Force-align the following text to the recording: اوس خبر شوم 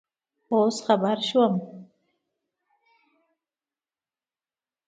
اوس 0.53 0.77
خبر 0.85 1.15
شوم 1.29 1.53